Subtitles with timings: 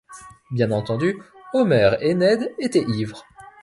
[0.49, 1.21] Bien entendu,
[1.53, 3.23] Homer et Ned étaient ivres.